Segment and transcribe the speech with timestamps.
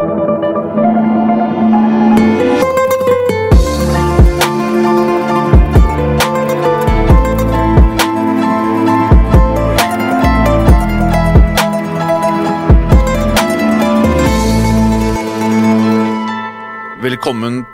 [0.00, 0.16] Velkommen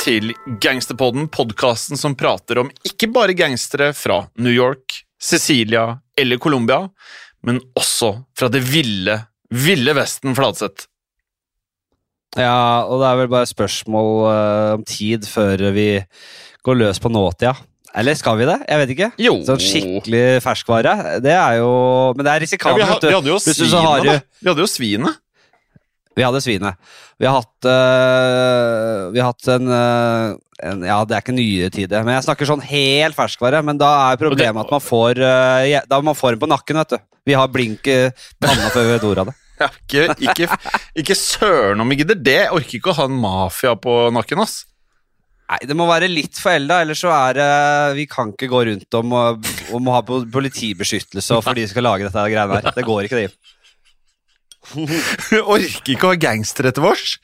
[0.02, 6.90] til Gangsterpodden, podkasten som prater om ikke bare gangstere fra New York, Sicilia eller Colombia,
[7.46, 9.14] men også fra det ville,
[9.55, 10.90] ville Vesten, Fladseth.
[12.36, 15.88] Ja, og det er vel bare spørsmål eh, om tid før vi
[16.66, 17.55] går løs på nåtida.
[17.96, 18.58] Eller skal vi det?
[18.68, 19.06] Jeg vet ikke.
[19.24, 19.36] Jo.
[19.46, 20.92] Sånn skikkelig ferskvare.
[21.24, 21.70] Det er jo
[22.16, 22.83] Men det er Ja, risikabelt.
[23.00, 24.18] vi, vi hadde jo svinet, da.
[24.42, 25.22] Vi hadde jo svinet.
[26.16, 26.77] Vi hadde svinet.
[27.20, 30.36] Vi har hatt øh, Vi har hatt en, øh,
[30.68, 33.62] en Ja, det er ikke nyere tid, men jeg snakker sånn helt ferskvare.
[33.64, 36.77] Men da er problemet at man får øh, ja, Da man får den på nakken,
[36.83, 36.98] vet du.
[37.27, 37.98] Vi har blink i
[38.42, 39.39] panna før vi vet ordet av det.
[39.56, 40.48] Ja, ikke, ikke,
[41.00, 42.40] ikke søren om vi gidder det.
[42.44, 44.64] Jeg orker ikke å ha en mafia på nakken, ass.
[45.46, 47.50] Nei, det må være litt forelda, ellers så er det
[47.95, 51.86] Vi kan ikke gå rundt om og, og må ha politibeskyttelse for de som skal
[51.86, 52.74] lage dette greiene her.
[52.74, 53.55] Det går ikke, det.
[54.74, 57.16] Vi orker ikke å ha gangstere etter vårs.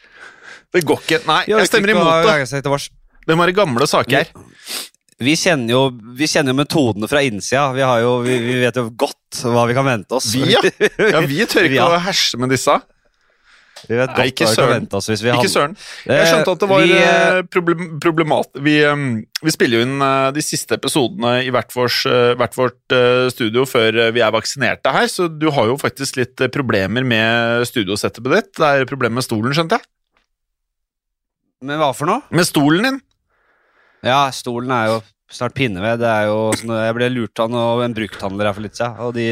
[0.73, 1.21] Det går ikke.
[1.29, 2.79] Nei, jeg stemmer imot det.
[3.27, 4.31] Det må være gamle saker.
[5.23, 5.83] Vi kjenner, jo,
[6.19, 7.69] vi kjenner jo metodene fra innsida.
[7.77, 10.33] Vi, har jo, vi, vi vet jo godt hva vi kan vente oss.
[10.35, 10.63] Vi, ja.
[10.99, 11.91] ja vi tør ikke Ja.
[11.93, 12.75] å herse med disse.
[13.83, 15.73] Vi vet Nei, godt hva vi kan vente oss hvis vi Ikke søren.
[16.07, 18.53] Jeg skjønte at det var Vi, eh, problem, problemat...
[18.63, 19.07] Vi, eh,
[19.43, 23.27] vi spiller jo inn eh, de siste episodene i hvert, vårs, eh, hvert vårt eh,
[23.35, 27.03] studio før eh, vi er vaksinerte her, så du har jo faktisk litt eh, problemer
[27.07, 28.53] med studiosetupet ditt.
[28.61, 29.89] Det er problemer med stolen, skjønte jeg?
[31.67, 32.23] Men hva for noe?
[32.35, 33.03] Med stolen din?
[34.07, 35.03] Ja, stolen er jo
[35.35, 36.01] snart pinneved.
[36.03, 38.99] Det er jo sånn, jeg ble lurt av noe- en brukthandler her for litt siden.
[39.07, 39.27] Og de,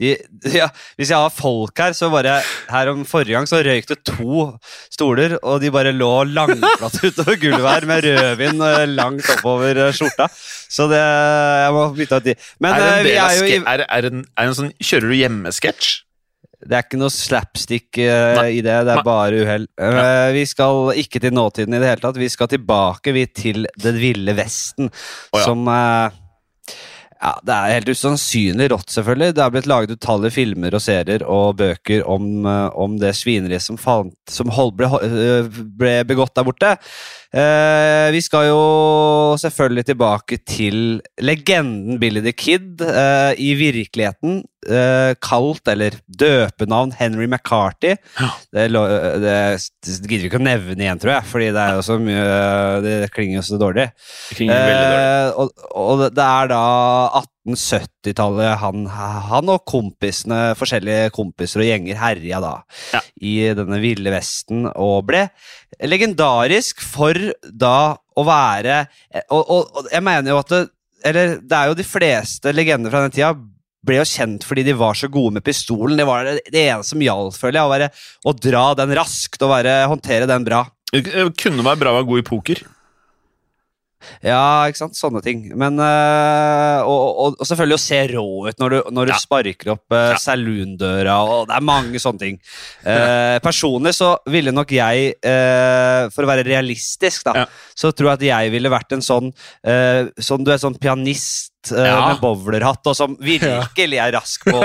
[0.00, 0.12] de,
[0.60, 0.68] ja,
[0.98, 2.38] hvis jeg har folk her, så bare
[2.70, 4.44] Her om forrige gang så røyk det to
[4.92, 9.94] stoler, og de bare lå langflatt utover gulvet her med rødvin eh, langt oppover eh,
[9.96, 10.28] skjorta.
[10.70, 12.36] Så det Jeg må bytte ut de.
[12.62, 14.72] Men er, det eh, en vi er jo i er, er, en, er en sånn
[14.80, 15.90] Kjører du hjemmesketsj?
[16.60, 18.96] Det er ikke noe slapstick uh, i det, det Nei.
[18.98, 19.66] er bare uhell.
[19.80, 23.64] Eh, vi skal ikke til nåtiden i det hele tatt, vi skal tilbake vi, til
[23.80, 25.44] Den ville Vesten, oh, ja.
[25.46, 26.12] som uh,
[27.16, 29.36] ja, Det er helt usannsynlig rått, selvfølgelig.
[29.36, 33.80] Det er blitt laget utallige filmer og serier og bøker om, om det svineriet som,
[33.80, 34.88] fant, som hold, ble,
[35.80, 36.74] ble begått der borte.
[37.30, 38.62] Eh, vi skal jo
[39.38, 44.40] selvfølgelig tilbake til legenden Billy the Kid eh, i virkeligheten.
[44.68, 47.94] eh, kalt, eller døpenavn, Henry McCarty.
[48.52, 51.84] Det, det, det gidder vi ikke å nevne igjen, tror jeg, fordi det er jo
[51.86, 52.26] så mye
[52.84, 53.86] Det klinger jo så dårlig.
[54.42, 56.60] Eh, og, og det er da
[57.22, 58.84] 1870-tallet han,
[59.30, 62.52] han og kompisene, forskjellige kompiser og gjenger herja da
[62.94, 63.00] Ja.
[63.20, 65.24] i denne ville vesten og ble
[65.88, 68.82] legendarisk for da å være
[69.32, 70.60] Og, og, og jeg mener jo at det,
[71.08, 73.32] Eller det er jo de fleste legender fra den tida
[73.86, 75.96] ble jo kjent fordi de var så gode med pistolen.
[75.96, 77.64] Det var det, det ene som gjaldt, føler jeg.
[77.64, 77.86] Å, være,
[78.28, 80.66] å dra den raskt og være, håndtere den bra.
[80.92, 81.06] Det
[81.40, 82.60] kunne være bra å være god i poker.
[84.24, 84.96] Ja, ikke sant?
[84.98, 85.42] Sånne ting.
[85.60, 89.18] Men, øh, og, og, og selvfølgelig å se rå ut når du, når du Ja.
[89.20, 92.38] sparker opp øh, saloondøra, og det er mange sånne ting.
[92.84, 97.46] Uh, personlig så ville nok jeg, uh, for å være realistisk, da, Ja.
[97.76, 99.30] så tror jeg at jeg ville vært en sånn,
[100.20, 102.08] sånn du er sånn pianist Ja.
[102.08, 104.60] med bowlerhatt, og som virkelig er rask på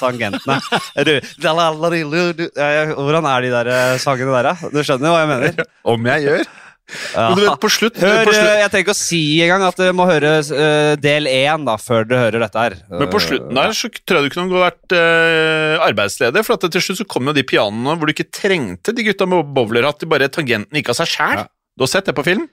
[0.00, 0.56] tangentene.
[1.04, 4.70] Du, Hvordan er de der sangene der, da?
[4.72, 5.68] Du skjønner hva jeg mener?
[5.92, 6.48] Om jeg gjør.
[6.88, 7.28] Ja.
[7.28, 9.64] Men du vet, på slutt, Hør, på slutt eh, jeg trenger ikke å si engang
[9.66, 12.78] at dere må høre uh, del én da, før dere hører dette her.
[12.94, 16.84] Men på slutten der så tror jeg du kunne vært uh, arbeidsledig, for at til
[16.84, 20.08] slutt så kom jo de pianoene hvor du ikke trengte de gutta med bowlerhatt, de
[20.08, 21.42] bare tangenten gikk av seg sjæl.
[21.42, 21.50] Ja.
[21.78, 22.48] Du har sett det på film?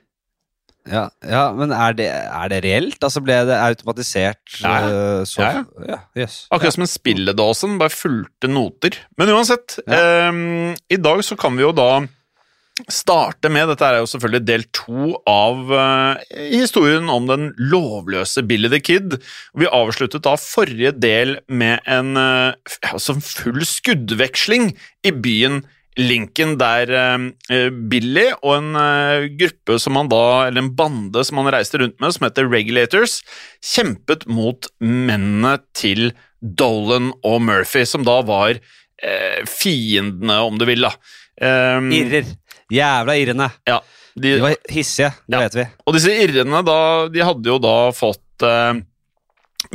[0.86, 2.98] Ja, ja men er det, er det reelt?
[3.02, 4.42] Altså Ble det automatisert?
[4.60, 4.90] Ja, ja.
[4.90, 5.98] eh, så, Ja, ja.
[6.18, 6.44] yes.
[6.54, 9.00] Akkurat som en spilledåse, bare fulgte noter.
[9.18, 11.90] Men uansett, um, i dag så kan vi jo da
[12.92, 16.18] starte med Dette er jo selvfølgelig del to av uh,
[16.52, 19.16] historien om den lovløse Billy the Kid.
[19.56, 24.74] Vi avsluttet da forrige del med en uh, altså full skuddveksling
[25.06, 25.64] i byen
[25.96, 28.74] Lincoln, der eh, Billy og en
[29.40, 33.14] gruppe som han da, eller en bande som han reiste rundt med, som heter Regulators,
[33.64, 36.10] kjempet mot mennene til
[36.44, 38.60] Dolan og Murphy, som da var
[39.48, 40.92] fiendene, om du vil, da.
[41.40, 42.28] Um, Irrer.
[42.72, 43.50] Jævla irrene.
[43.68, 43.80] Ja,
[44.16, 45.40] de, De var hissige, det Ja.
[45.44, 45.66] vet vi.
[45.86, 46.78] og disse irrene, da,
[47.12, 48.80] de hadde jo da fått eh,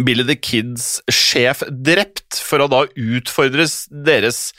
[0.03, 4.51] Billy the Kids sjef drept for å da utfordres deres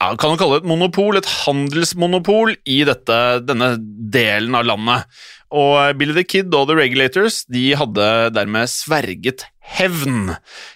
[0.00, 3.72] ja, kan man kalle det et monopol, et handelsmonopol i dette, denne
[4.14, 5.08] delen av landet.
[5.50, 8.06] Og eh, Billy the Kid og The Regulators de hadde
[8.36, 9.42] dermed sverget
[9.78, 10.32] hevn.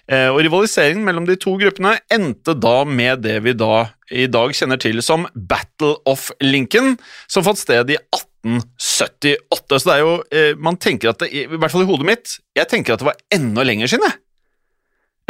[0.09, 4.53] Eh, Og rivaliseringen mellom de to gruppene endte da med det vi da i dag
[4.53, 6.99] kjenner til som Battle of Lincoln,
[7.33, 9.79] som fant sted i 1878.
[9.81, 12.37] Så det er jo eh, Man tenker at det, i hvert fall i hodet mitt,
[12.59, 14.19] jeg tenker at det var enda lenger siden, jeg.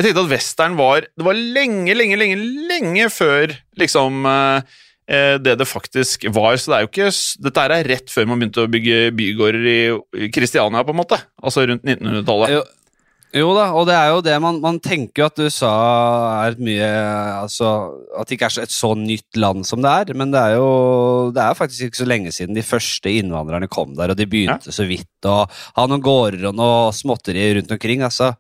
[0.01, 2.39] Jeg tenkte at western var Det var lenge, lenge, lenge,
[2.71, 4.79] lenge før liksom eh,
[5.43, 6.57] det det faktisk var.
[6.57, 7.09] Så det er jo ikke
[7.45, 11.19] Dette er rett før man begynte å bygge bygårder i Kristiania, på en måte.
[11.43, 12.71] Altså rundt 1900-tallet.
[13.33, 15.73] Jo, da, og det er jo det man, man tenker jo at USA
[16.43, 16.89] er et mye
[17.39, 17.71] Altså
[18.19, 21.31] at det ikke er et så nytt land som det er, men det er jo
[21.33, 24.75] Det er faktisk ikke så lenge siden de første innvandrerne kom der, og de begynte
[24.75, 28.03] så vidt å ha noen gårder og noe småtteri rundt omkring.
[28.03, 28.33] altså.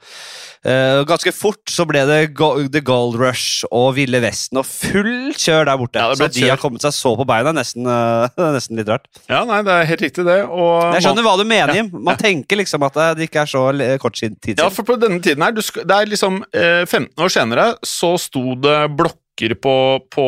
[0.67, 5.39] Eh, ganske fort så ble det go The Gold Rush og Ville Vesten og fullt
[5.39, 6.03] kjør der borte.
[6.03, 6.53] Ja, så de kjør.
[6.53, 9.07] har kommet seg så på beina, nesten, uh, nesten litt rart.
[9.31, 10.39] Ja, nei, det er helt riktig, det.
[10.47, 11.91] Og Jeg skjønner hva du mener, Jim.
[11.95, 13.65] Man tenker liksom at det ikke er så
[14.03, 14.63] kort tid siden.
[14.63, 14.71] Ja.
[14.83, 18.57] For på denne tiden her, skal, det er liksom eh, 15 år senere, så sto
[18.61, 19.77] det blokker på,
[20.13, 20.27] på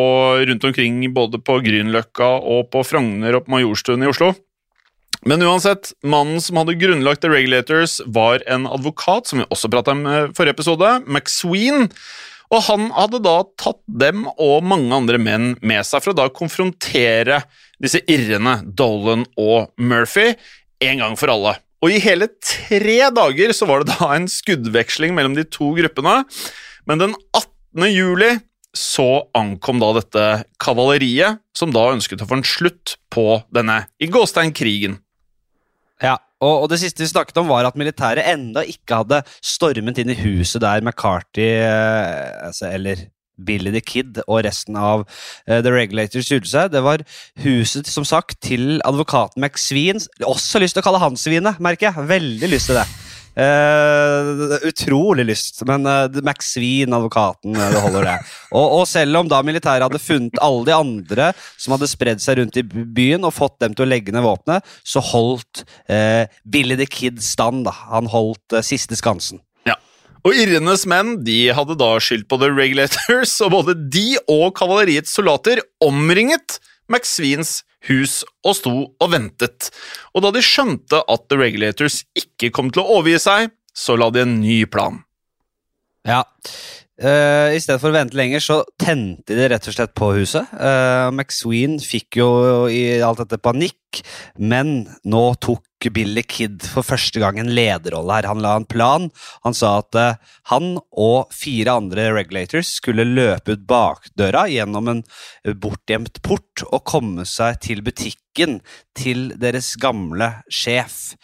[0.49, 4.33] rundt omkring både på Grünerløkka og på Frogner og på Majorstuen i Oslo.
[5.25, 9.95] Men uansett, mannen som hadde grunnlagt The Regulators, var en advokat, som vi også prata
[9.95, 11.89] om i forrige episode, McSween.
[12.53, 16.29] Og han hadde da tatt dem og mange andre menn med seg for å da
[16.29, 17.41] konfrontere
[17.83, 20.35] disse irrene Dolan og Murphy
[20.85, 21.57] en gang for alle.
[21.85, 26.23] Og i hele tre dager så var det da en skuddveksling mellom de to gruppene,
[26.89, 27.89] men den 18.
[27.93, 28.31] juli
[28.75, 30.23] så ankom da dette
[30.63, 34.97] kavaleriet, som da ønsket å få en slutt på denne i gåstein-krigen.
[36.03, 40.01] Ja, og, og det siste vi snakket om var at militæret enda ikke hadde stormet
[40.01, 45.07] inn i huset der McCarthy, eh, altså, eller Billy the Kid og resten av
[45.49, 46.75] eh, The Regulators gjorde seg.
[46.75, 47.05] Det var
[47.45, 50.03] huset, som sagt, til advokaten McSween.
[50.25, 52.09] Også lyst til å kalle han Svinet, merker jeg.
[52.11, 52.87] Veldig lyst til det.
[53.35, 58.13] Uh, utrolig lyst, men uh, McSween, advokaten, eh, det holder det.
[58.55, 62.39] Og, og selv om da militæret hadde funnet alle de andre som hadde spredd seg
[62.39, 66.79] rundt i byen og fått dem til å legge ned våpenet, så holdt uh, Billy
[66.79, 67.67] the Kid stand.
[67.67, 67.75] da.
[67.91, 69.43] Han holdt uh, siste skansen.
[70.25, 75.13] Og irrenes menn de hadde da skyldt på The Regulators, og både de og kavaleriets
[75.13, 79.69] soldater omringet McSweens hus og sto og ventet.
[80.17, 84.09] Og da de skjønte at The Regulators ikke kom til å overgi seg, så la
[84.15, 85.03] de en ny plan.
[86.09, 86.23] Ja.
[86.95, 90.53] Uh, I stedet for å vente lenger, så tente de rett og slett på huset.
[90.55, 92.29] Uh, McSween fikk jo
[92.71, 94.05] i alt dette panikk,
[94.39, 98.29] men nå tok Billy Kid for første gang en lederrolle her.
[98.31, 99.09] Han la en plan.
[99.45, 105.03] Han sa at uh, han og fire andre regulators skulle løpe ut bakdøra gjennom en
[105.61, 108.61] bortgjemt port og komme seg til butikken
[108.97, 111.15] til deres gamle sjef.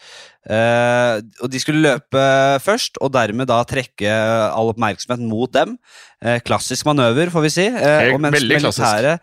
[0.41, 2.21] Uh, og De skulle løpe
[2.63, 5.75] først, og dermed da trekke all oppmerksomhet mot dem.
[6.23, 7.67] Uh, klassisk manøver, får vi si.
[7.69, 9.21] Uh, og mens militæret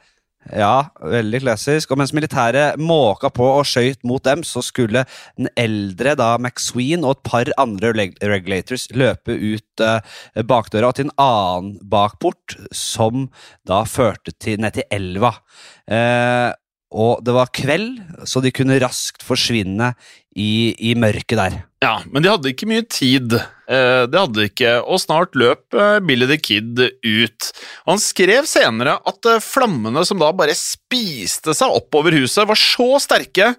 [0.48, 1.92] Ja, veldig klassisk.
[1.92, 5.04] Og mens militæret måka på og skøyt mot dem, så skulle
[5.36, 10.00] den eldre da McSween og et par andre reg regulators løpe ut uh,
[10.48, 13.28] bakdøra og til en annen bakport, som
[13.68, 15.34] da førte til, ned til elva.
[15.84, 16.56] Uh,
[16.88, 19.92] og det var kveld, så de kunne raskt forsvinne
[20.32, 21.58] i, i mørket der.
[21.78, 23.36] Ja, men de hadde ikke mye tid.
[23.70, 27.50] Eh, det hadde de ikke, og snart løp eh, Billy the Kid ut.
[27.86, 32.96] Han skrev senere at eh, flammene som da bare spiste seg oppover huset, var så
[33.02, 33.52] sterke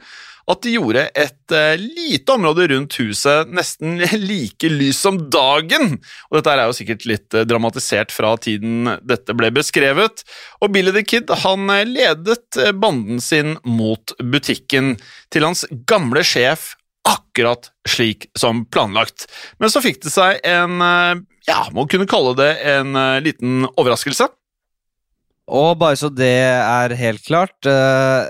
[0.50, 4.00] at de gjorde et lite område rundt huset nesten
[4.32, 6.00] like lys som dagen.
[6.32, 10.26] Og dette er jo sikkert litt dramatisert fra tiden dette ble beskrevet.
[10.58, 14.96] Og Billy the Kid han ledet banden sin mot butikken
[15.30, 16.72] til hans gamle sjef
[17.08, 19.28] akkurat slik som planlagt.
[19.60, 23.66] Men så fikk det seg en eh, ja, må kunne kalle det en eh, liten
[23.76, 24.30] overraskelse.
[25.50, 28.22] Og bare så det er helt klart uh,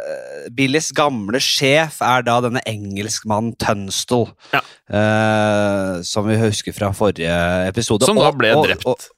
[0.55, 4.29] Billys gamle sjef er da denne engelskmannen Tunstall.
[4.53, 4.61] Ja.
[4.87, 7.35] Uh, som vi husker fra forrige
[7.67, 8.07] episode.
[8.07, 8.87] Som da ble og- drept.
[8.87, 9.09] og-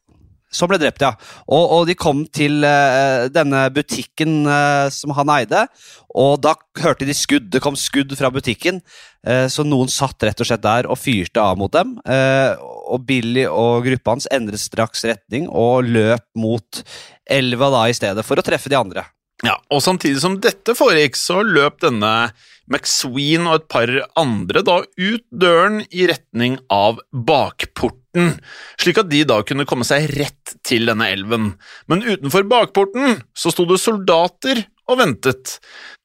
[0.51, 1.13] som ble drept, ja.
[1.47, 5.63] Og, og de kom til uh, denne butikken uh, som han eide,
[6.11, 7.47] og da hørte de skudd.
[7.53, 8.81] Det kom skudd fra butikken,
[9.27, 11.95] uh, så noen satt rett og slett der og fyrte av mot dem.
[12.01, 16.83] Og Billy og gruppa hans endret straks retning og løp mot
[17.31, 19.07] elva da i stedet for å treffe de andre.
[19.45, 22.31] Ja, og samtidig som dette foregikk, så løp denne
[22.71, 28.35] McSween og et par andre da ut døren i retning av bakporten,
[28.79, 31.55] slik at de da kunne komme seg rett til denne elven.
[31.91, 35.57] Men utenfor bakporten så sto det soldater og ventet,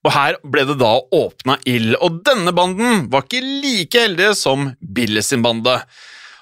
[0.06, 4.70] og her ble det da åpna ild, og denne banden var ikke like heldige som
[4.80, 5.80] Billy sin bande.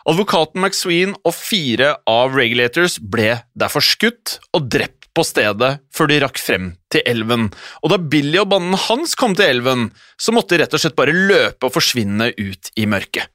[0.05, 6.19] Advokaten McSween og fire av regulators ble derfor skutt og drept på stedet før de
[6.25, 7.49] rakk frem til elven.
[7.83, 10.99] Og da Billy og banden hans kom til elven, så måtte de rett og slett
[10.99, 13.31] bare løpe og forsvinne ut i mørket.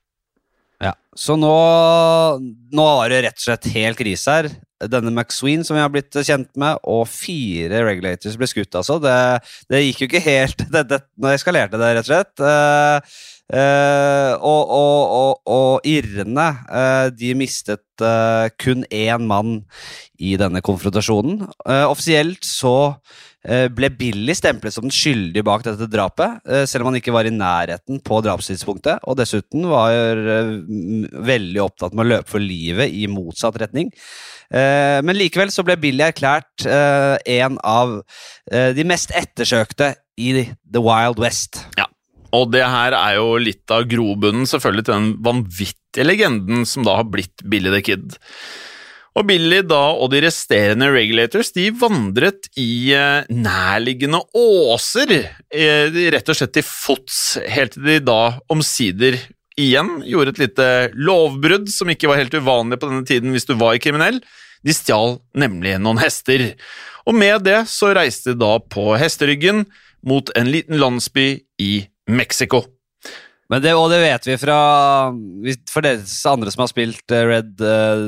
[0.80, 1.52] Ja, Så nå,
[2.72, 4.52] nå var det rett og slett helt krise her.
[4.88, 8.96] Denne McSween som vi har blitt kjent med, og fire regulators ble skutt, altså.
[9.04, 9.16] Det,
[9.68, 12.46] det gikk jo ikke helt det, det, Nå eskalerte det, rett og slett.
[12.48, 13.20] Eh,
[13.54, 19.64] eh, og, og, og, og irrene, eh, de mistet eh, kun én mann
[20.20, 21.46] i denne konfrontasjonen.
[21.88, 22.94] Offisielt så
[23.40, 27.32] ble Billy stemplet som den skyldige bak dette drapet, selv om han ikke var i
[27.32, 29.96] nærheten på drapstidspunktet, og dessuten var
[31.24, 33.94] veldig opptatt med å løpe for livet i motsatt retning.
[34.52, 38.02] Men likevel så ble Billy erklært en av
[38.76, 41.64] de mest ettersøkte i The Wild West.
[41.80, 41.88] Ja,
[42.36, 47.00] og det her er jo litt av grobunnen selvfølgelig til den vanvittige legenden som da
[47.00, 48.18] har blitt Billy the Kid.
[49.18, 55.16] Og Billy da og de resterende regulators de vandret i eh, nærliggende åser,
[55.50, 58.22] eh, rett og slett til fots, helt til de da
[58.54, 59.18] omsider
[59.60, 63.58] igjen gjorde et lite lovbrudd som ikke var helt uvanlig på denne tiden hvis du
[63.60, 64.22] var kriminell.
[64.64, 66.52] De stjal nemlig noen hester,
[67.08, 69.66] og med det så reiste de da på hesteryggen
[70.06, 71.72] mot en liten landsby i
[72.10, 72.64] Mexico.
[73.50, 74.58] Men det, og det vet vi fra
[75.72, 78.04] For dere andre som har spilt eh, Red, eh,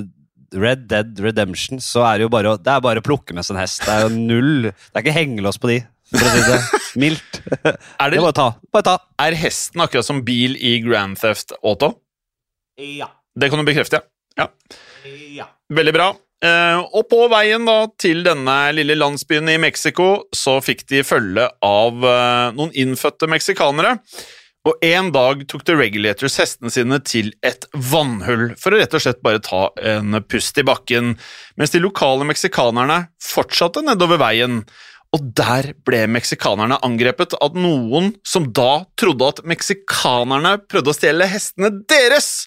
[0.62, 3.56] Red Dead Redemption, så er det jo bare det er bare å plukke med seg
[3.56, 3.82] en hest.
[3.86, 5.80] Det er jo null Det er ikke hengelås på de,
[6.12, 6.60] for å si det
[7.02, 7.42] mildt.
[7.64, 8.48] Er, Det det, er bare ta.
[8.76, 8.98] Bare ta.
[9.26, 11.94] er hesten akkurat som bil i Grand Theft Auto?
[12.78, 13.10] Ja.
[13.38, 14.02] Det kan du bekrefte,
[14.38, 14.50] ja.
[15.32, 15.48] ja.
[15.72, 16.12] Veldig bra.
[16.42, 21.46] Eh, og på veien da til denne lille landsbyen i Mexico så fikk de følge
[21.66, 24.00] av eh, noen innfødte meksikanere.
[24.66, 29.02] Og en dag tok The Regulators hestene sine til et vannhull for å rett og
[29.02, 31.16] slett bare ta en pust i bakken,
[31.58, 34.62] mens de lokale meksikanerne fortsatte nedover veien.
[35.18, 41.28] Og der ble meksikanerne angrepet av noen som da trodde at meksikanerne prøvde å stjele
[41.28, 42.46] hestene deres.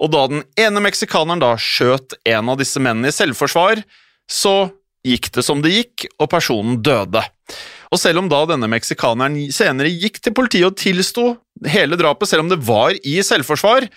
[0.00, 3.82] Og da den ene meksikaneren da skjøt en av disse mennene i selvforsvar,
[4.30, 4.70] så
[5.06, 7.22] gikk det som det gikk, og personen døde.
[7.90, 11.26] Og selv om da denne meksikaneren senere gikk til politiet og tilsto
[11.68, 13.88] hele drapet, selv om det var i selvforsvar,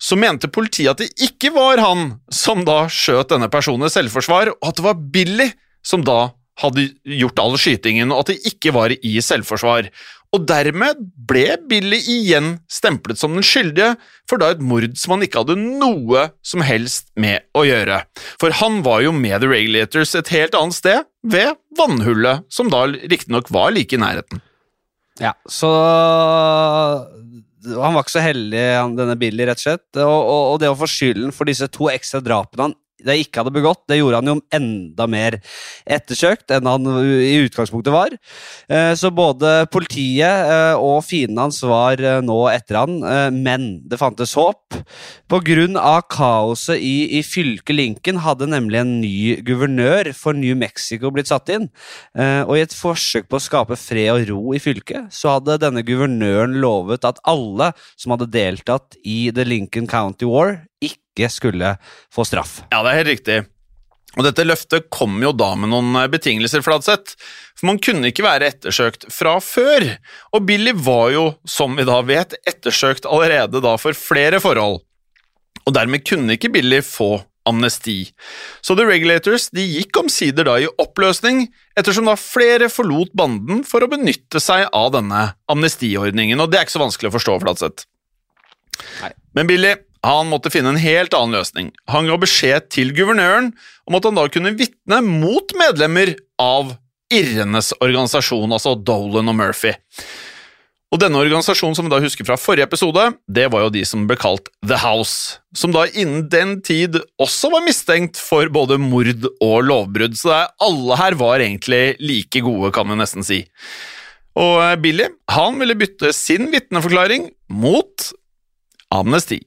[0.00, 4.54] så mente politiet at det ikke var han som da skjøt denne personen i selvforsvar,
[4.56, 5.50] og at det var Billy
[5.84, 6.30] som da
[6.60, 9.88] hadde gjort all skytingen, og at det ikke var i selvforsvar.
[10.30, 13.96] Og dermed ble Billy igjen stemplet som den skyldige
[14.30, 18.04] for da et mord som han ikke hadde noe som helst med å gjøre.
[18.38, 22.84] For han var jo med The Regulators et helt annet sted, ved vannhullet, som da
[22.92, 24.40] riktignok var like i nærheten.
[25.20, 25.68] Ja, så
[27.60, 28.62] Han var ikke så heldig,
[28.96, 29.88] denne Billy, rett og slett.
[29.98, 33.42] Og, og, og det å få skylden for disse to ekstra drapene han det ikke
[33.42, 35.38] hadde begått, det gjorde han jo enda mer
[35.88, 38.14] ettersøkt enn han i utgangspunktet var.
[38.70, 42.98] Eh, så både politiet eh, og fiendene hans var eh, nå etter han,
[43.34, 44.78] men det fantes håp.
[45.30, 49.16] Av kaoset i, i fylket Lincoln hadde nemlig en ny
[49.46, 51.68] guvernør for New Mexico blitt satt inn.
[52.18, 55.84] Og i et forsøk på å skape fred og ro i fylket, så hadde denne
[55.86, 60.99] guvernøren lovet at alle som hadde deltatt i The Lincoln County War, ikke
[61.32, 61.76] skulle
[62.14, 62.60] få straff.
[62.70, 63.38] Ja, det er helt riktig.
[64.18, 67.14] Og dette løftet kom jo da med noen eh, betingelser, Fladseth.
[67.58, 69.86] For man kunne ikke være ettersøkt fra før.
[70.34, 74.80] Og Billy var jo, som vi da vet, ettersøkt allerede da for flere forhold.
[75.66, 78.10] Og dermed kunne ikke Billy få amnesti.
[78.60, 81.46] Så The Regulators de gikk omsider da i oppløsning,
[81.78, 86.42] ettersom da flere forlot banden for å benytte seg av denne amnestiordningen.
[86.42, 87.86] Og det er ikke så vanskelig å forstå, Fladseth.
[89.36, 89.76] Men Billy
[90.06, 91.70] han måtte finne en helt annen løsning.
[91.92, 93.52] Han ga beskjed til guvernøren
[93.88, 96.74] om at han da kunne vitne mot medlemmer av
[97.12, 99.74] irrenes organisasjon, altså Dolan og Murphy.
[100.90, 104.08] Og denne organisasjonen som vi da husker fra forrige episode, det var jo de som
[104.10, 109.28] ble kalt The House, som da innen den tid også var mistenkt for både mord
[109.38, 113.44] og lovbrudd, så alle her var egentlig like gode, kan vi nesten si.
[114.38, 118.10] Og Billy han ville bytte sin vitneforklaring mot
[118.90, 119.38] amnesti.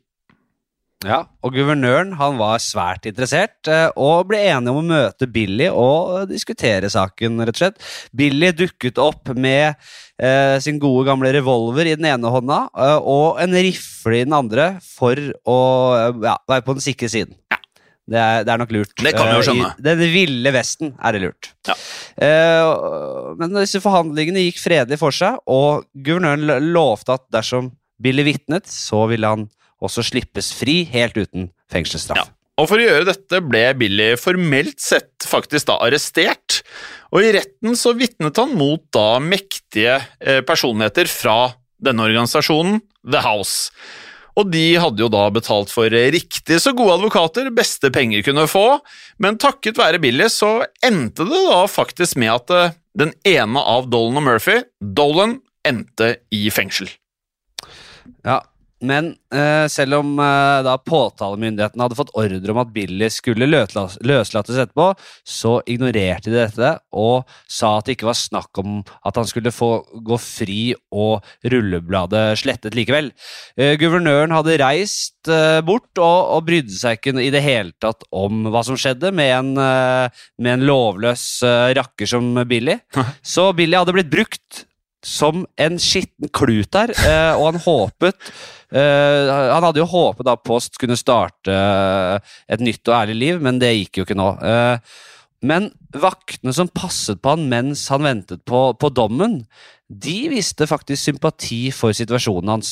[1.04, 5.68] Ja, og Guvernøren han var svært interessert eh, og ble enig om å møte Billy
[5.68, 7.42] og diskutere saken.
[7.44, 7.84] rett og slett.
[8.16, 9.76] Billy dukket opp med
[10.22, 14.38] eh, sin gode gamle revolver i den ene hånda eh, og en rifle i den
[14.38, 15.60] andre for å
[15.98, 17.36] eh, ja, være på den sikre siden.
[18.04, 18.96] Det er, det er nok lurt.
[19.00, 19.70] Det kan vi jo Eh, skjønne.
[19.80, 21.52] I den ville vesten er det lurt.
[21.70, 21.76] Ja.
[22.28, 27.72] Eh, men disse forhandlingene gikk fredelig for seg, og guvernøren lovte at dersom
[28.04, 29.48] Billy vitnet, så ville han
[29.84, 32.26] også slippes fri helt uten fengselsstraff.
[32.26, 32.40] Ja.
[32.62, 36.62] Og For å gjøre dette ble Billy formelt sett faktisk da arrestert,
[37.14, 41.38] og i retten så vitnet han mot da mektige eh, personligheter fra
[41.84, 43.72] denne organisasjonen, The House.
[44.38, 48.80] Og de hadde jo da betalt for riktig så gode advokater beste penger kunne få,
[49.22, 53.90] men takket være Billy så endte det da faktisk med at eh, den ene av
[53.90, 56.90] Dolan og Murphy, Dolan, endte i fengsel.
[58.26, 58.42] Ja,
[58.84, 64.60] men eh, selv om eh, da påtalemyndighetene hadde fått ordre om at Billy skulle løslates
[64.60, 64.90] etterpå,
[65.24, 69.54] så ignorerte de dette og sa at det ikke var snakk om at han skulle
[69.56, 69.72] få
[70.04, 70.60] gå fri
[70.92, 73.12] og rullebladet slettet likevel.
[73.58, 78.04] Eh, guvernøren hadde reist eh, bort og, og brydde seg ikke i det hele tatt
[78.12, 82.78] om hva som skjedde med en, eh, med en lovløs eh, rakker som Billy.
[83.24, 84.66] Så Billy hadde blitt brukt
[85.04, 88.32] som en skitten klut der, eh, og han håpet
[88.72, 93.42] eh, Han hadde jo håpet da Post kunne starte eh, et nytt og ærlig liv,
[93.44, 94.30] men det gikk jo ikke nå.
[95.44, 99.42] Men vaktene som passet på han mens han ventet på, på dommen,
[100.00, 102.72] de viste faktisk sympati for situasjonen hans.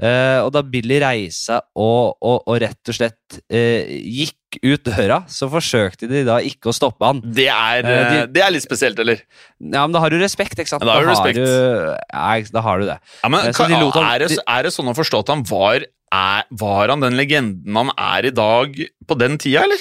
[0.00, 5.20] Eh, og da Billy reiste og, og, og rett og slett eh, gikk ut døra,
[5.30, 7.20] så forsøkte de da ikke å stoppe han.
[7.24, 9.20] Det er, Eh, de- eh, det er litt spesielt, eller?
[9.60, 10.82] Ja, men da har du respekt, ikke sant?
[10.82, 11.40] Ja, da har du respekt.
[11.42, 12.98] ja, da har du det.
[13.22, 15.42] Ja, men Eh, kan, de han- er, det, er det sånn å forstå at han
[15.50, 15.80] var
[16.14, 18.76] er, Var han den legenden han er i dag
[19.08, 19.80] på den tida, eller?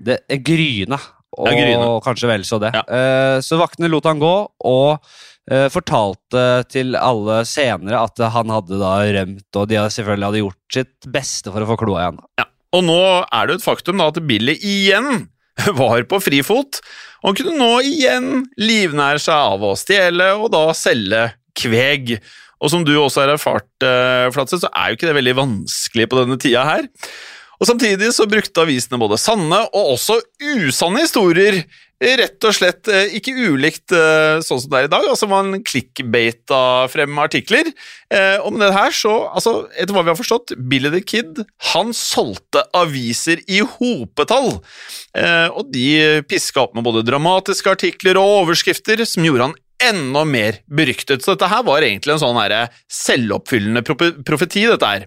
[0.00, 0.96] Det er Gryne,
[1.36, 2.70] og kanskje vel så det.
[2.74, 2.82] Ja.
[2.88, 4.32] Eh, så vaktene lot han gå,
[4.64, 5.00] og
[5.72, 11.08] fortalte til alle senere at han hadde da rømt, og de selvfølgelig hadde gjort sitt
[11.12, 12.22] beste for å få kloa igjen.
[12.40, 12.46] Ja.
[12.74, 15.26] Og nå er det et faktum da at Billy igjen
[15.80, 16.80] var på frifot,
[17.24, 22.16] og kunne nå igjen livnære seg av å stjele og da selge kveg.
[22.64, 26.08] Og som du også har erfart, eh, Flatseth, så er jo ikke det veldig vanskelig
[26.10, 26.88] på denne tida her.
[27.60, 32.88] Og Samtidig så brukte avisene både sanne og også usanne historier, eh, rett og slett
[32.92, 35.06] eh, ikke ulikt eh, sånn som det er i dag.
[35.10, 36.60] Altså Man klikkbeita
[36.92, 37.70] frem artikler.
[38.12, 41.42] Eh, og med det her så, altså etter hva vi har forstått, Billy the Kid
[41.72, 44.58] han solgte aviser i hopetall.
[45.14, 50.58] Og de piska opp med både dramatiske artikler og overskrifter som gjorde han enda mer
[50.66, 51.22] beryktet.
[51.22, 52.40] Så dette her var egentlig en sånn
[52.90, 55.06] selvoppfyllende profeti, dette her.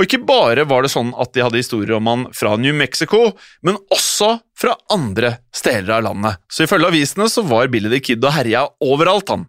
[0.00, 3.34] Og ikke bare var det sånn at de hadde historier om han fra New Mexico,
[3.60, 6.38] men også fra andre steder av landet.
[6.48, 9.44] Så ifølge avisene så var Billy the Kid og herja overalt, han.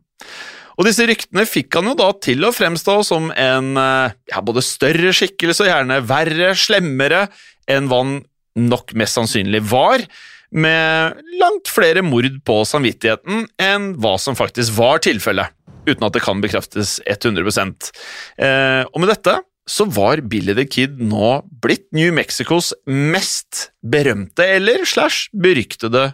[0.75, 4.63] Og disse ryktene fikk han jo da til å fremstå som en eh, ja, både
[4.65, 7.25] større skikkelse og gjerne verre, slemmere
[7.71, 8.17] enn hva han
[8.59, 10.03] nok mest sannsynlig var,
[10.51, 15.53] med langt flere mord på samvittigheten enn hva som faktisk var tilfellet,
[15.87, 19.37] uten at det kan bekreftes 100 eh, Og med dette
[19.71, 26.09] så var Billy the Kid nå blitt New Mexicos mest berømte eller slash beryktede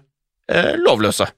[0.52, 1.30] eh, lovløse.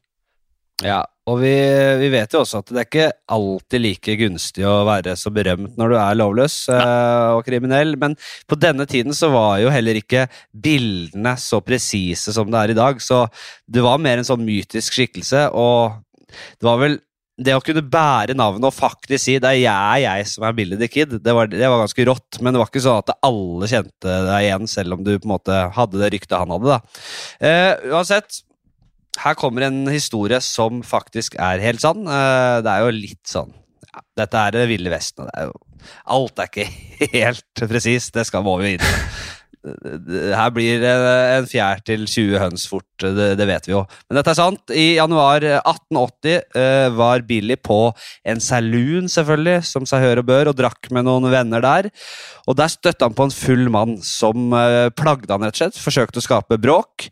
[0.83, 1.51] Ja, og vi,
[1.99, 5.75] vi vet jo også at det er ikke alltid like gunstig å være så berømt
[5.79, 8.15] når du er lovløs eh, og kriminell, men
[8.47, 12.79] på denne tiden så var jo heller ikke bildene så presise som det er i
[12.79, 13.25] dag, så
[13.67, 16.99] det var mer en sånn mytisk skikkelse, og det var vel
[17.39, 20.79] det å kunne bære navnet og faktisk si det er jeg, jeg som er Billy
[20.79, 23.69] the Kid, det var, det var ganske rått, men det var ikke sånn at alle
[23.71, 26.75] kjente deg igjen, selv om du på en måte hadde det ryktet han hadde.
[26.75, 27.07] da.
[27.39, 28.41] Uh, uansett,
[29.23, 32.05] her kommer en historie som faktisk er helt sann.
[32.07, 33.55] Uh, det er jo litt sånn
[33.89, 35.27] ja, Dette er det Ville Vesten.
[35.29, 35.57] det er jo,
[36.19, 36.69] alt er ikke
[37.17, 38.87] helt presist, det skal må vi inn.
[39.59, 43.81] Her blir en fjær til 20 høns fort, det, det, vet vi jo.
[44.07, 44.71] Men dette er sant.
[44.71, 47.79] I januar 1880 uh, var Billy på
[48.23, 51.91] en saloon, selvfølgelig, som seg hør og bør, og drakk med noen venner der.
[52.47, 55.83] Og der støtte han på en full mann som uh, plagde han rett og slett,
[55.83, 57.09] forsøkte å skape bråk.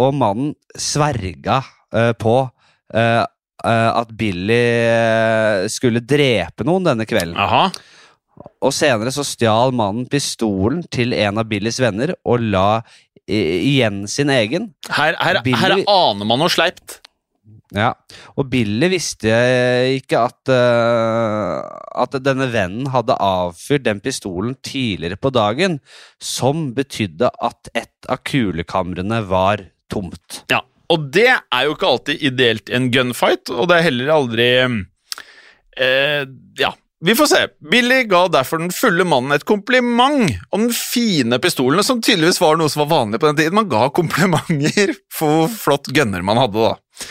[0.00, 1.58] Og mannen sverga
[2.18, 2.36] på
[2.88, 4.56] at Billy
[5.70, 7.36] skulle drepe noen denne kvelden.
[7.38, 7.68] Aha.
[8.64, 12.82] Og senere så stjal mannen pistolen til en av Billys venner og la
[13.28, 14.70] igjen sin egen.
[14.90, 17.00] Her, her, Billy- her aner man noe sleipt.
[17.74, 17.90] Ja,
[18.38, 19.32] Og Billy visste
[19.96, 21.64] ikke at, uh,
[22.04, 25.80] at denne vennen hadde avfyrt den pistolen tidligere på dagen,
[26.22, 30.44] som betydde at et av kulekamrene var tomt.
[30.52, 30.60] Ja,
[30.92, 34.48] og det er jo ikke alltid ideelt i en gunfight, og det er heller aldri
[35.80, 36.24] uh,
[36.60, 36.70] Ja,
[37.04, 37.40] vi får se.
[37.70, 42.56] Billy ga derfor den fulle mannen et kompliment om den fine pistolen, som tydeligvis var
[42.56, 43.58] noe som var vanlig på den tiden.
[43.58, 47.04] Man ga komplimenter for hvor flott gunner man hadde, da.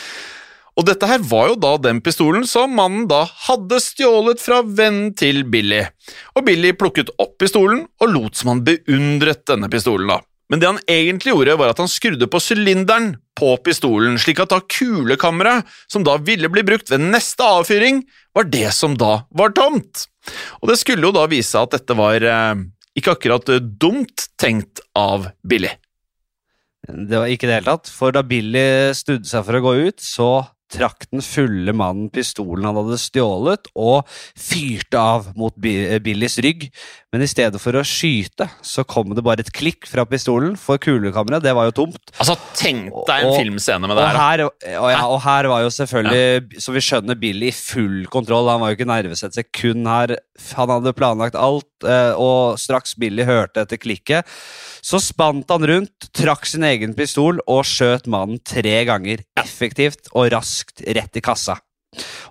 [0.74, 5.12] Og dette her var jo da den pistolen som mannen da hadde stjålet fra vennen
[5.14, 5.84] til Billy.
[6.34, 10.18] Og Billy plukket opp pistolen og lot som han beundret denne pistolen, da.
[10.52, 14.52] Men det han egentlig gjorde, var at han skrudde på sylinderen på pistolen, slik at
[14.52, 18.02] da kulekammeret, som da ville bli brukt ved neste avfyring,
[18.36, 20.06] var det som da var tomt.
[20.60, 22.60] Og det skulle jo da vise at dette var eh,
[22.98, 25.72] ikke akkurat eh, dumt tenkt av Billy.
[26.84, 30.04] Det var ikke det hele tatt, for da Billy snudde seg for å gå ut,
[30.04, 30.28] så
[30.74, 36.68] trakk den fulle mannen pistolen han hadde stjålet, og fyrte av mot Bi- Billys rygg.
[37.14, 40.80] Men i stedet for å skyte, så kom det bare et klikk fra pistolen, for
[40.82, 42.10] kulekammeret, det var jo tomt.
[42.18, 44.18] Altså, tenk deg en Og- filmscene med det her.
[44.18, 48.48] her, og, ja, og her var jo selvfølgelig, så vi skjønner, Billy i full kontroll.
[48.50, 50.16] Han var jo ikke nervøs et sekund her.
[50.56, 54.24] Han hadde planlagt alt, eh, og straks Billy hørte etter klikket,
[54.82, 60.30] så spant han rundt, trakk sin egen pistol og skjøt mannen tre ganger effektivt og
[60.32, 60.63] raskt
[60.96, 61.58] rett i kassa.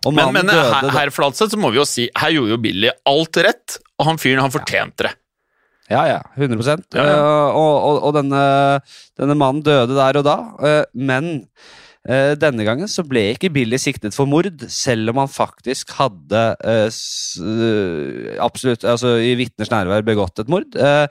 [0.04, 2.62] Og Men, men døde her, her Flatseth, så må vi jo si, her gjorde jo
[2.64, 5.14] Billy alt rett, og han fyren, han fortjente det.
[5.92, 6.20] Ja, ja.
[6.36, 6.64] 100
[6.96, 7.16] Ja, ja.
[7.20, 8.44] Uh, og, og, og denne,
[9.20, 10.36] denne mannen døde der og da.
[10.60, 11.32] Uh, men
[12.10, 16.44] uh, denne gangen så ble ikke Billy siktet for mord, selv om han faktisk hadde
[16.64, 20.76] eh, eh, absolutt, altså i vitners nærvær begått et mord.
[20.76, 21.08] Eh,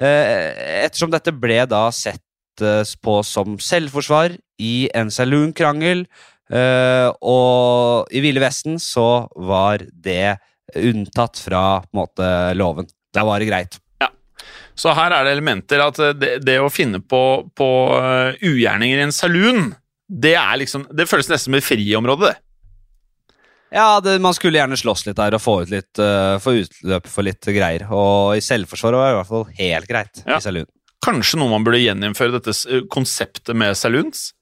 [0.00, 8.10] eh, ettersom dette ble da sett eh, på som selvforsvar i en saloonkrangel, eh, og
[8.10, 10.40] i Ville Vesten så var det
[10.74, 12.88] unntatt fra på en måte, loven.
[13.14, 13.78] Da var det greit.
[14.80, 17.22] Så her er det elementer at eh, det, det å finne på,
[17.56, 19.74] på eh, ugjerninger i en saloon,
[20.10, 22.46] det er liksom Det føles nesten som et friområde, det.
[23.70, 27.04] Ja, det, man skulle gjerne slåss litt der og få, ut litt, uh, få utløp
[27.06, 27.84] for litt greier.
[27.94, 30.22] Og i selvforsvar var det i hvert fall helt greit.
[30.24, 30.40] Ja.
[30.40, 30.66] i saloon.
[31.06, 34.32] Kanskje noe man burde gjeninnføre dette konseptet med saloons?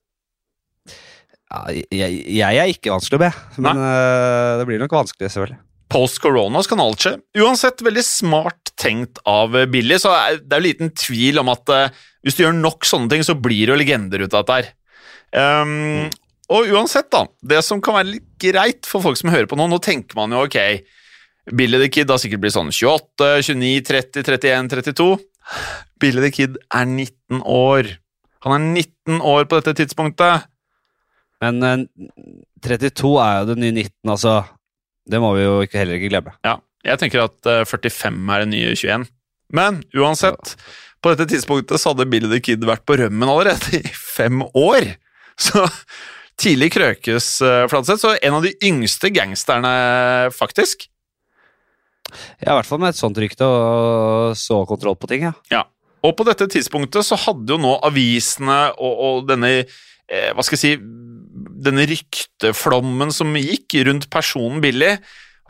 [1.49, 3.31] Ja, jeg, jeg er ikke vanskelig å be,
[3.65, 5.61] men eh, det blir nok vanskelig, selvfølgelig.
[5.89, 7.15] Post corona kan alt skje.
[7.41, 11.73] Uansett veldig smart tenkt av eh, Billy, så er det er liten tvil om at
[11.73, 14.59] uh, hvis du gjør nok sånne ting, så blir det jo legender ut av dette
[14.59, 14.69] her.
[15.33, 16.11] Um,
[16.53, 17.25] og uansett, da.
[17.41, 20.33] Det som kan være litt greit for folk som hører på nå, nå tenker man
[20.33, 20.57] jo ok
[21.57, 25.09] Billy the Kid har sikkert blitt sånn 28, 29, 30, 31, 32.
[26.01, 27.89] Billy the Kid er 19 år.
[28.45, 30.49] Han er 19 år på dette tidspunktet.
[31.45, 31.85] Men eh,
[32.65, 34.41] 32 er jo det nye 19, altså.
[35.09, 36.35] Det må vi jo ikke, heller ikke glemme.
[36.45, 39.09] Ja, jeg tenker at eh, 45 er det nye 21.
[39.57, 40.55] Men uansett,
[41.01, 44.95] på dette tidspunktet så hadde Billy the Kid vært på rømmen allerede i fem år.
[45.39, 45.63] Så
[46.39, 49.71] tidlig krøkes uh, Fladseth, så en av de yngste gangsterne,
[50.35, 50.89] faktisk.
[52.41, 55.33] Ja, I hvert fall med et sånt rykte og så kontroll på ting, ja.
[55.55, 55.63] Ja.
[56.03, 59.53] Og på dette tidspunktet så hadde jo nå avisene og, og denne
[60.11, 60.75] eh, Hva skal jeg si
[61.69, 64.93] Denne rykteflommen som gikk rundt personen Billy,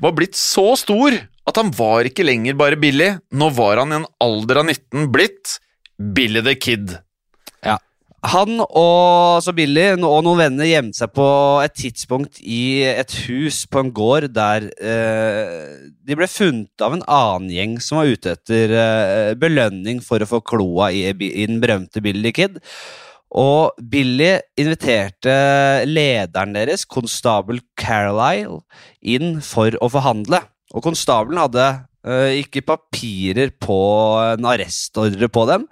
[0.01, 1.17] var blitt så stor
[1.49, 5.11] at han var ikke lenger bare Billy, nå var han i en alder av 19
[5.13, 5.59] blitt
[5.99, 6.95] Billy the Kid.
[7.65, 7.79] Ja.
[8.27, 11.27] Han og altså Billy og noen venner gjemte seg på
[11.63, 17.05] et tidspunkt i et hus på en gård der eh, de ble funnet av en
[17.07, 21.63] annen gjeng som var ute etter eh, belønning for å få kloa i, i den
[21.63, 22.59] berømte Billy the Kid.
[23.37, 25.35] Og Billy inviterte
[25.89, 28.63] lederen deres, konstabel Carlisle,
[29.05, 30.41] inn for å forhandle.
[30.73, 31.67] Og konstabelen hadde
[32.09, 33.79] uh, ikke papirer på
[34.23, 35.69] en arrestordre på dem,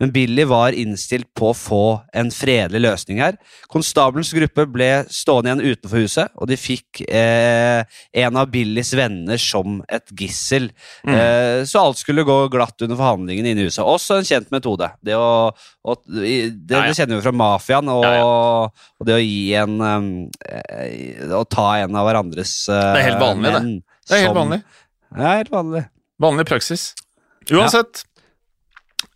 [0.00, 1.82] men Billy var innstilt på å få
[2.16, 3.36] en fredelig løsning her.
[3.68, 7.84] Konstabelens gruppe ble stående igjen utenfor huset, og de fikk eh,
[8.24, 10.70] en av Billys venner som et gissel.
[11.04, 11.14] Mm.
[11.14, 13.84] Eh, så alt skulle gå glatt under forhandlingene inne i huset.
[13.84, 14.88] Også en kjent metode.
[15.04, 16.82] Det, å, å, det, Ja, ja.
[16.88, 18.24] det kjenner vi fra mafiaen, og, Ja,
[19.00, 20.08] og det å gi en um,
[21.36, 23.60] Å ta en av hverandres uh, Det er helt vanlig, det.
[23.60, 23.76] menn
[24.08, 24.60] Det er helt vanlig.
[25.10, 25.84] Ja, helt vanlig.
[26.20, 26.90] Vanlig praksis.
[27.50, 28.04] Uansett,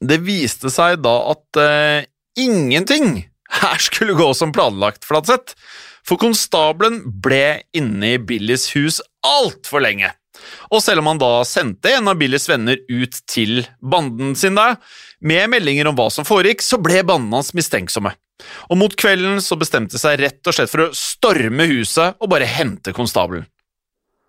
[0.00, 2.06] det viste seg da at eh,
[2.40, 3.24] ingenting
[3.60, 5.56] her skulle gå som planlagt, Fladseth.
[6.04, 10.10] For konstabelen ble inne i Billys hus altfor lenge.
[10.74, 14.76] Og selv om han da sendte en av Billys venner ut til banden sin der,
[15.24, 18.12] med meldinger om hva som foregikk, så ble bandene hans mistenksomme.
[18.68, 22.48] Og mot kvelden så bestemte seg rett og slett for å storme huset og bare
[22.50, 23.46] hente konstabelen.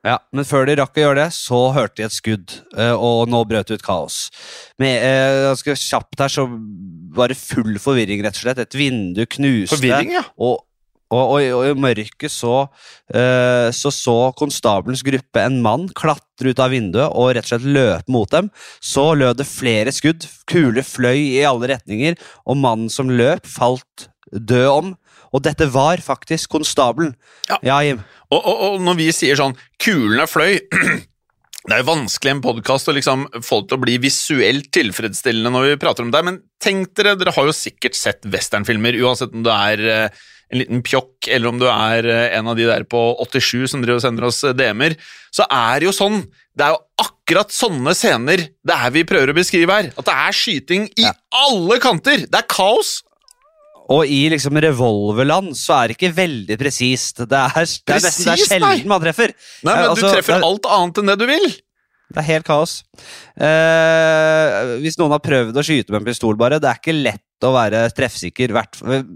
[0.06, 3.26] Ja, Men før de rakk å gjøre det, så hørte de et skudd, eh, og
[3.32, 4.30] nå brøt det ut kaos.
[4.78, 6.46] Med, eh, ganske kjapt her så
[7.16, 8.62] var det full forvirring, rett og slett.
[8.62, 9.74] Et vindu knuste.
[9.74, 10.22] Forvirring, ja.
[10.38, 10.62] Og,
[11.10, 12.68] og, og, og i mørket så,
[13.14, 17.66] eh, så så konstabelens gruppe en mann klatre ut av vinduet og rett og slett
[17.66, 18.52] løpe mot dem.
[18.82, 24.10] Så lød det flere skudd, kuler fløy i alle retninger, og mannen som løp, falt
[24.30, 24.96] død om.
[25.36, 27.12] Og dette var faktisk konstabelen.
[27.50, 27.60] Ja.
[27.66, 28.06] ja Jim.
[28.32, 30.62] Og, og, og når vi sier sånn 'kulene fløy'
[31.66, 34.68] Det er jo vanskelig i en podkast å liksom få det til å bli visuelt
[34.76, 38.94] tilfredsstillende når vi prater om det, men tenk dere, dere har jo sikkert sett westernfilmer,
[39.02, 40.20] uansett om du er eh,
[40.54, 43.82] en liten pjokk eller om du er eh, en av de der på 87 som
[43.82, 44.94] driver og sender oss eh, DM-er,
[45.34, 46.22] så er det jo sånn
[46.56, 49.90] Det er jo akkurat sånne scener det er vi prøver å beskrive her.
[49.98, 52.30] At det er skyting i alle kanter!
[52.30, 53.00] Det er kaos!
[53.94, 57.20] Og i liksom revolverland så er det ikke veldig presist.
[57.30, 59.34] Det er, det er, nesten, det er sjelden man treffer.
[59.62, 61.46] Nei, men Eh, altså, Du treffer er- alt annet enn det du vil!
[62.16, 62.74] Det er helt kaos.
[63.42, 67.25] Eh, hvis noen har prøvd å skyte med en pistol, bare, det er ikke lett
[67.44, 68.54] å være treffsikker.
[68.86, 69.10] Med,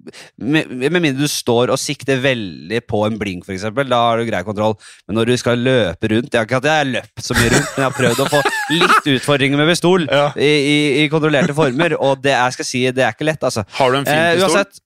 [0.76, 3.64] med mindre du står og sikter veldig på en blink, f.eks.
[3.88, 4.76] Da har du grei kontroll.
[5.08, 7.50] Men når du skal løpe rundt Jeg har ikke hatt jeg har løpt så mye
[7.54, 8.42] rundt, men jeg har prøvd å få
[8.76, 10.28] litt utfordringer med pistol Ja.
[10.36, 13.64] i, i, i kontrollerte former, og det jeg skal si, det er ikke lett, altså.
[13.80, 14.50] Har du en fin Eh, pistol?
[14.50, 14.84] uansett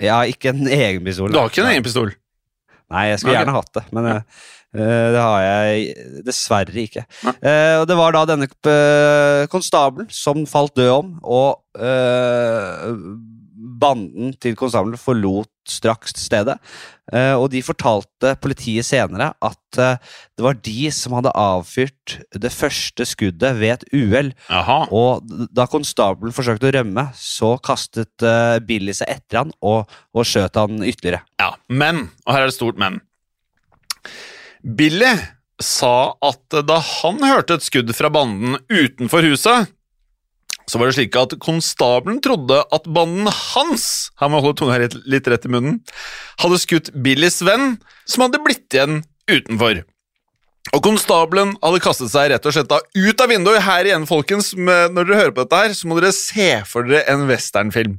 [0.00, 1.32] Jeg har ikke en egen pistol.
[1.32, 2.12] Du har ikke en egen pistol?
[2.88, 3.42] Nei, jeg skulle okay.
[3.44, 7.04] gjerne hatt det, men eh, det har jeg dessverre ikke.
[7.24, 8.48] Uh, og det var da denne
[9.52, 11.50] konstabelen som falt død om, og
[13.80, 16.56] banden til konstabelen forlot straks stedet.
[17.12, 20.00] Eh, og de fortalte politiet senere at eh,
[20.36, 24.32] det var de som hadde avfyrt det første skuddet ved et uhell.
[24.94, 30.28] Og da konstabelen forsøkte å rømme, så kastet eh, Billy seg etter han og, og
[30.28, 31.24] skjøt han ytterligere.
[31.40, 33.02] Ja, men, og her er det stort men.
[34.62, 35.10] Billy
[35.62, 39.72] sa at da han hørte et skudd fra banden utenfor huset,
[40.68, 44.80] så var det slik at konstabelen trodde at banden hans, her må jeg holde tunga
[44.82, 45.78] rett, litt rett i munnen,
[46.42, 47.78] hadde skutt Billys venn,
[48.08, 49.00] som hadde blitt igjen
[49.30, 49.84] utenfor.
[50.76, 53.62] Og konstabelen hadde kastet seg rett og slett da ut av vinduet.
[53.64, 56.84] Her igjen, folkens, med, når dere hører på dette her, så må dere se for
[56.84, 57.96] dere en westernfilm.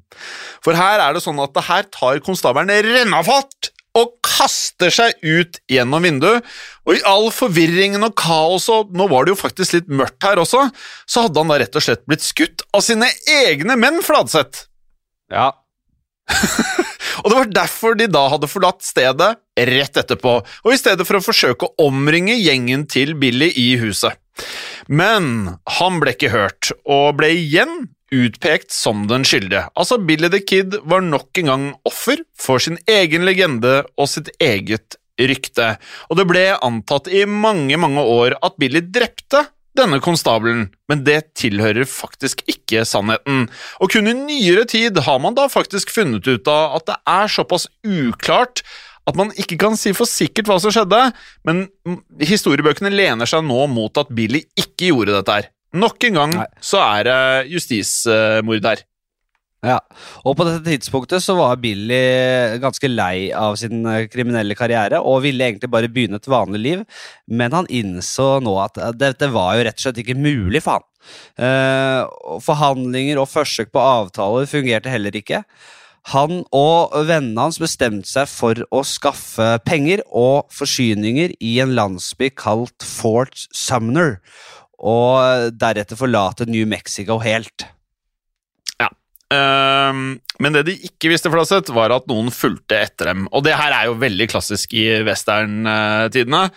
[0.66, 5.58] For her er det sånn at det her tar konstabelen rennafart og kaster seg ut
[5.72, 6.46] gjennom vinduet.
[6.86, 10.42] Og i all forvirringen og kaoset, og nå var det jo faktisk litt mørkt her
[10.42, 10.68] også,
[11.10, 13.10] så hadde han da rett og slett blitt skutt av sine
[13.46, 14.68] egne menn, Fladseth.
[15.34, 15.52] Ja,
[17.24, 19.34] Og det var derfor de da hadde forlatt stedet
[19.70, 24.16] rett etterpå, og i stedet for å forsøke å omringe gjengen til Billy i huset.
[24.88, 29.68] Men han ble ikke hørt, og ble igjen utpekt som den skyldige.
[29.76, 34.32] Altså, Billy the Kid var nok en gang offer for sin egen legende og sitt
[34.42, 35.74] eget rykte,
[36.08, 39.44] og det ble antatt i mange, mange år at Billy drepte
[39.78, 43.48] denne konstabelen, men det tilhører faktisk ikke sannheten.
[43.80, 47.32] Og kun i nyere tid har man da faktisk funnet ut av at det er
[47.32, 48.64] såpass uklart
[49.10, 51.00] at man ikke kan si for sikkert hva som skjedde,
[51.48, 51.64] men
[52.22, 55.50] historiebøkene lener seg nå mot at Billy ikke gjorde dette her.
[55.78, 56.48] Nok en gang Nei.
[56.66, 57.20] så er det
[57.54, 58.86] justismord her.
[59.60, 59.76] Ja,
[60.24, 61.98] og på dette tidspunktet så var Billy
[62.64, 66.86] ganske lei av sin eh, kriminelle karriere og ville egentlig bare begynne et vanlig liv,
[67.28, 70.80] men han innså nå at eh, dette var jo rett og slett ikke mulig for
[70.80, 70.88] han.
[71.44, 75.44] Eh, forhandlinger og forsøk på avtaler fungerte heller ikke.
[76.14, 82.32] Han og vennene hans bestemte seg for å skaffe penger og forsyninger i en landsby
[82.32, 84.22] kalt Fort Sumner,
[84.80, 87.68] og deretter forlate New Mexico helt.
[89.30, 93.28] Ehm, men det de ikke visste, Fladseth, var at noen fulgte etter dem.
[93.30, 96.48] Og det her er jo veldig klassisk i westerntidene.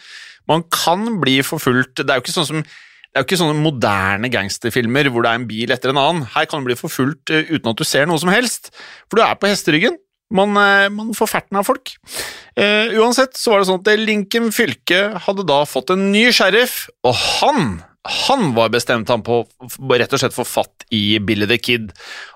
[0.51, 2.65] Man kan bli forfulgt Det er jo ikke sånn som
[3.13, 6.23] det er jo ikke sånne moderne gangsterfilmer hvor det er en bil etter en annen.
[6.33, 8.71] Her kan du bli forfulgt eh, uten at du ser noe som helst,
[9.05, 9.99] for du er på hesteryggen.
[10.33, 11.93] Man, eh, man får ferten av folk.
[12.57, 16.87] Uh, uansett så var det sånn at Lincoln fylke hadde da fått en ny sheriff,
[17.05, 17.69] og han
[18.03, 19.45] han var bestemt han på
[19.95, 21.93] rett og slett få fatt i Billy the Kid.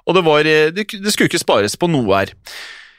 [0.07, 2.35] Og det, var, det, det skulle ikke spares på noe her.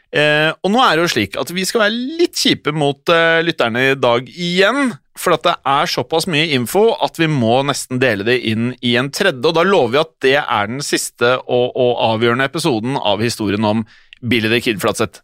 [0.08, 3.41] Eh, og nå er det jo slik at vi skal være litt kjipe mot eh,
[3.43, 4.95] lytterne i dag igjen.
[5.17, 8.93] For at det er såpass mye info at vi må nesten dele det inn i
[8.99, 9.41] en tredje.
[9.47, 13.65] Og da lover vi at det er den siste og, og avgjørende episoden av historien
[13.65, 13.88] om
[14.21, 15.23] Billy the Kid Flatseth.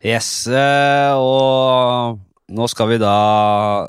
[0.00, 2.18] Yes, eh, og
[2.50, 3.14] nå skal vi da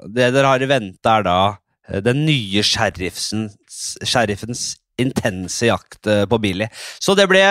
[0.03, 1.59] Det dere har i vente, er da eh,
[2.05, 4.65] den nye sheriffens
[5.01, 6.67] intense jakt eh, på Billy.
[7.01, 7.41] Så det ble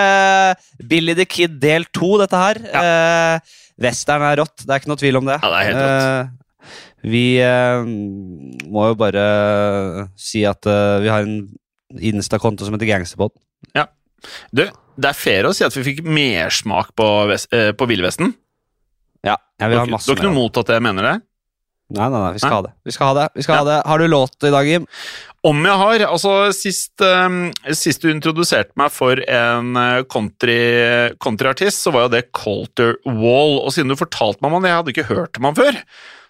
[0.90, 2.56] Billy the Kid del to, dette her.
[2.70, 2.80] Ja.
[2.84, 3.36] Eh,
[3.80, 5.38] Western er rått, det er ikke noe tvil om det.
[5.40, 6.04] Ja, det er helt rått.
[6.04, 6.26] Eh,
[7.10, 7.80] vi eh,
[8.68, 9.24] må jo bare
[10.20, 11.36] si at eh, vi har en
[11.90, 13.32] Insta-konto som heter Gangsterpod.
[13.74, 13.84] Ja.
[14.54, 14.62] Du,
[15.00, 18.28] det er fair å si at vi fikk mersmak på, eh, på Villvesten.
[19.26, 21.16] Ja, jeg vil ha masse Du har ikke noe mot at jeg mener det?
[21.90, 22.58] Nei, nei, nei, vi skal nei?
[22.58, 22.72] ha det.
[22.86, 23.26] Vi skal ha det.
[23.34, 23.62] Vi skal ja.
[23.62, 23.80] ha det.
[23.90, 24.86] Har du låt i dag, Jim?
[25.46, 26.04] Om jeg har.
[26.06, 27.40] Altså, sist, um,
[27.74, 29.74] sist du introduserte meg for en
[30.12, 33.58] countryartist, country så var jo det Colter Wall.
[33.58, 35.80] Og siden du fortalte meg om han, jeg hadde ikke hørt om han før,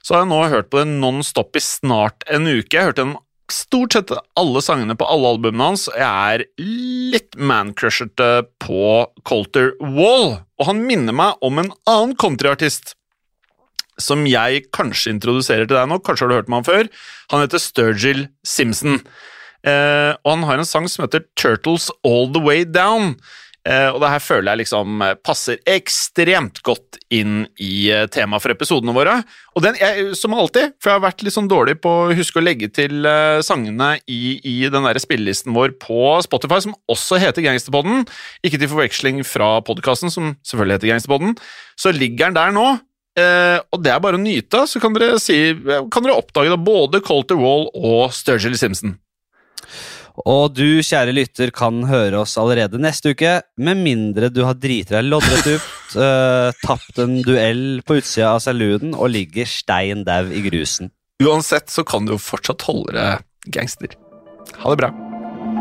[0.01, 2.73] så har jeg nå hørt på det non stop i snart en uke.
[2.73, 3.11] Jeg hørte
[3.51, 5.89] stort sett alle sangene på alle albumene hans.
[5.93, 8.31] Jeg er litt mancrushete
[8.63, 8.85] på
[9.27, 12.95] Colter Wall, og han minner meg om en annen countryartist
[14.03, 16.01] som jeg kanskje introduserer til deg nå.
[16.05, 16.91] Kanskje har du hørt om han før.
[17.35, 19.01] Han heter Sturgill Simpson.
[19.67, 23.15] Eh, og han har en sang som heter Turtles All The Way Down.
[23.69, 28.41] Eh, og det her føler jeg liksom eh, passer ekstremt godt inn i uh, temaet
[28.41, 29.19] for episodene våre.
[29.53, 32.41] Og den, jeg, som alltid, for jeg har vært litt sånn dårlig på å huske
[32.41, 37.21] å legge til eh, sangene i, i den der spillelisten vår på Spotify, som også
[37.21, 38.07] heter Gangsterpodden.
[38.47, 41.37] Ikke til forveksling fra podkasten, som selvfølgelig heter Gangsterpodden.
[41.77, 42.69] Så ligger den der nå.
[43.19, 45.37] Og det er bare å nyte, så kan dere, si,
[45.93, 48.95] kan dere oppdage da både Colter Wall og Sturgill Simpson.
[50.29, 54.95] Og du, kjære lytter, kan høre oss allerede neste uke, med mindre du har driti
[54.95, 60.27] deg loddrett ut, uh, tapt en duell på utsida av saluden og ligger stein dau
[60.29, 60.93] i grusen.
[61.25, 63.97] Uansett så kan du jo fortsatt holde deg gangster.
[64.61, 64.93] Ha det bra.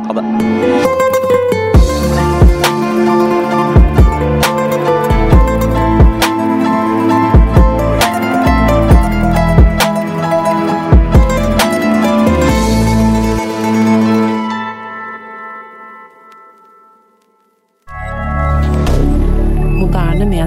[0.08, 1.59] Ha det.